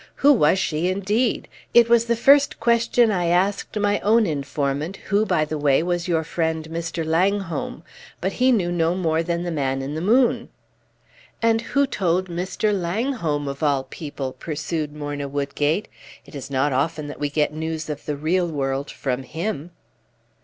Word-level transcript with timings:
Who 0.15 0.33
was 0.33 0.57
she, 0.57 0.87
indeed! 0.89 1.47
It 1.75 1.87
was 1.87 2.05
the 2.05 2.15
first 2.15 2.59
question 2.59 3.11
I 3.11 3.27
asked 3.27 3.77
my 3.77 3.99
own 3.99 4.25
informant, 4.25 4.97
who, 4.97 5.27
by 5.27 5.45
the 5.45 5.59
way, 5.59 5.83
was 5.83 6.07
your 6.07 6.23
friend, 6.23 6.67
Mr. 6.71 7.05
Langholm; 7.05 7.83
but 8.19 8.31
he 8.33 8.51
knew 8.51 8.71
no 8.71 8.95
more 8.95 9.21
than 9.21 9.43
the 9.43 9.51
man 9.51 9.83
in 9.83 9.93
the 9.93 10.01
moon." 10.01 10.49
"And 11.39 11.61
who 11.61 11.85
told 11.85 12.29
Mr. 12.29 12.73
Langholm, 12.73 13.47
of 13.47 13.61
all 13.61 13.83
people?" 13.83 14.33
pursued 14.33 14.91
Morna 14.91 15.27
Woodgate. 15.27 15.87
"It 16.25 16.33
is 16.33 16.49
not 16.49 16.73
often 16.73 17.05
that 17.05 17.19
we 17.19 17.29
get 17.29 17.53
news 17.53 17.87
of 17.87 18.07
the 18.07 18.15
real 18.17 18.47
world 18.47 18.89
from 18.89 19.21
him!" 19.21 19.69